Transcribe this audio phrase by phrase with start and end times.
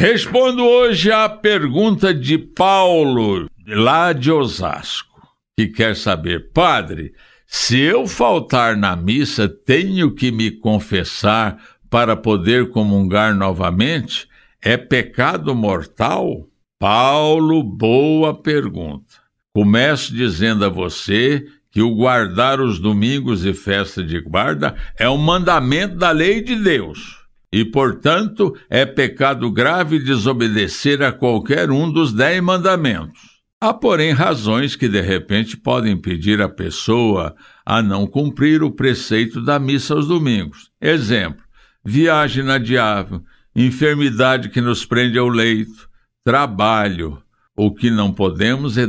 [0.00, 5.20] Respondo hoje à pergunta de Paulo, lá de Osasco,
[5.54, 7.12] que quer saber, padre,
[7.46, 11.58] se eu faltar na missa, tenho que me confessar
[11.90, 14.26] para poder comungar novamente?
[14.62, 16.48] É pecado mortal?
[16.78, 19.16] Paulo, boa pergunta.
[19.54, 25.18] Começo dizendo a você que o guardar os domingos e festa de guarda é um
[25.18, 27.19] mandamento da lei de Deus.
[27.52, 33.40] E, portanto, é pecado grave desobedecer a qualquer um dos dez mandamentos.
[33.60, 37.34] Há, porém, razões que de repente podem impedir a pessoa
[37.66, 40.70] a não cumprir o preceito da missa aos domingos.
[40.80, 41.42] Exemplo:
[41.84, 43.22] viagem inadiável,
[43.54, 45.90] enfermidade que nos prende ao leito,
[46.24, 47.22] trabalho.
[47.54, 48.86] O que não podemos é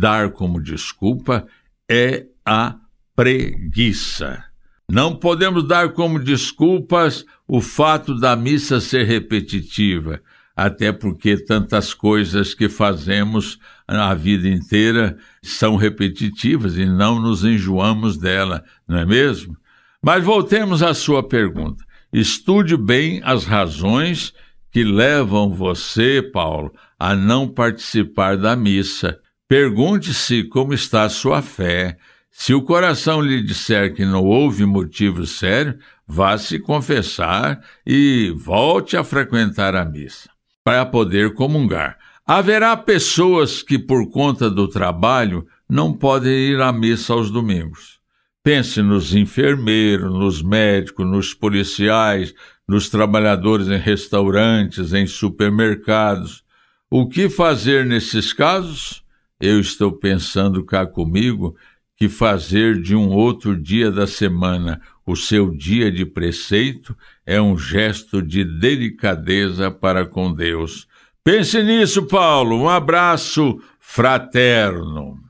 [0.00, 1.44] dar como desculpa
[1.90, 2.76] é a
[3.16, 4.45] preguiça.
[4.90, 10.20] Não podemos dar como desculpas o fato da missa ser repetitiva,
[10.54, 18.16] até porque tantas coisas que fazemos a vida inteira são repetitivas e não nos enjoamos
[18.16, 19.56] dela, não é mesmo?
[20.02, 21.84] Mas voltemos à sua pergunta.
[22.12, 24.32] Estude bem as razões
[24.70, 29.18] que levam você, Paulo, a não participar da missa.
[29.48, 31.98] Pergunte-se como está a sua fé.
[32.38, 38.94] Se o coração lhe disser que não houve motivo sério, vá se confessar e volte
[38.94, 40.28] a frequentar a missa,
[40.62, 41.96] para poder comungar.
[42.26, 47.98] Haverá pessoas que, por conta do trabalho, não podem ir à missa aos domingos.
[48.44, 52.34] Pense nos enfermeiros, nos médicos, nos policiais,
[52.68, 56.44] nos trabalhadores em restaurantes, em supermercados.
[56.90, 59.02] O que fazer nesses casos?
[59.40, 61.56] Eu estou pensando cá comigo
[61.96, 67.56] que fazer de um outro dia da semana o seu dia de preceito é um
[67.56, 70.86] gesto de delicadeza para com Deus.
[71.24, 72.56] Pense nisso, Paulo.
[72.56, 75.25] Um abraço fraterno.